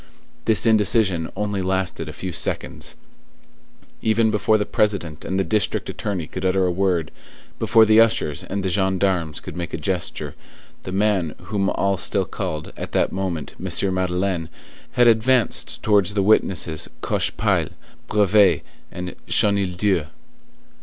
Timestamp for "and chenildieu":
18.91-20.07